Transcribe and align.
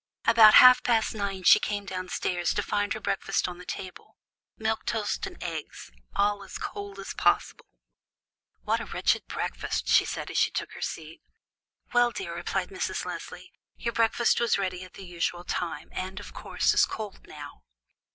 About 0.25 0.55
half 0.55 0.81
past 0.81 1.13
nine 1.13 1.43
she 1.43 1.59
came 1.59 1.85
down 1.85 2.09
stairs, 2.09 2.55
to 2.55 2.63
find 2.63 2.91
her 2.93 2.99
breakfast 2.99 3.47
on 3.47 3.59
the 3.59 3.67
table; 3.67 4.17
milk, 4.57 4.83
toast, 4.83 5.27
and 5.27 5.37
egg, 5.43 5.65
all 6.15 6.41
as 6.43 6.57
cold 6.57 6.97
as 6.97 7.13
possible. 7.13 7.67
"What 8.63 8.79
a 8.81 8.85
wretched 8.87 9.27
breakfast!" 9.27 9.87
she 9.89 10.05
said, 10.05 10.31
as 10.31 10.39
she 10.39 10.49
took 10.49 10.71
her 10.71 10.81
seat. 10.81 11.21
"Well, 11.93 12.09
dear," 12.09 12.33
replied 12.35 12.69
Mrs. 12.69 13.05
Leslie, 13.05 13.51
"your 13.77 13.93
breakfast 13.93 14.39
was 14.39 14.57
ready 14.57 14.83
at 14.83 14.95
the 14.95 15.05
usual 15.05 15.43
time, 15.43 15.89
and 15.91 16.19
of 16.19 16.33
course 16.33 16.73
is 16.73 16.85
cold 16.87 17.27
now." 17.27 17.61